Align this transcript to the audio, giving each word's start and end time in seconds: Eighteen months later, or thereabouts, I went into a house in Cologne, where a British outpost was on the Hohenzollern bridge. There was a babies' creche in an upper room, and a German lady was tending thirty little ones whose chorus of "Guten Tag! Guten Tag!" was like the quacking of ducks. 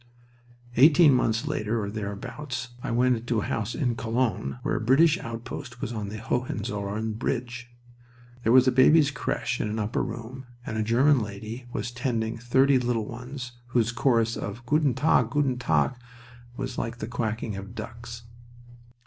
Eighteen 0.77 1.13
months 1.13 1.45
later, 1.45 1.79
or 1.83 1.91
thereabouts, 1.91 2.69
I 2.81 2.89
went 2.89 3.17
into 3.17 3.41
a 3.41 3.45
house 3.45 3.75
in 3.75 3.95
Cologne, 3.95 4.57
where 4.63 4.75
a 4.77 4.81
British 4.81 5.19
outpost 5.19 5.79
was 5.79 5.93
on 5.93 6.09
the 6.09 6.17
Hohenzollern 6.17 7.11
bridge. 7.19 7.69
There 8.41 8.51
was 8.51 8.67
a 8.67 8.71
babies' 8.71 9.11
creche 9.11 9.61
in 9.61 9.69
an 9.69 9.77
upper 9.77 10.01
room, 10.01 10.47
and 10.65 10.75
a 10.75 10.81
German 10.83 11.19
lady 11.19 11.67
was 11.71 11.91
tending 11.91 12.39
thirty 12.39 12.79
little 12.79 13.05
ones 13.05 13.51
whose 13.67 13.91
chorus 13.91 14.35
of 14.35 14.65
"Guten 14.65 14.95
Tag! 14.95 15.29
Guten 15.29 15.59
Tag!" 15.59 15.91
was 16.57 16.79
like 16.79 16.97
the 16.97 17.05
quacking 17.05 17.55
of 17.55 17.75
ducks. 17.75 18.23